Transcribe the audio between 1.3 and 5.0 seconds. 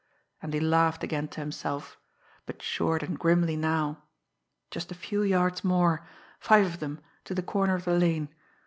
himself but short and grimly now. Just a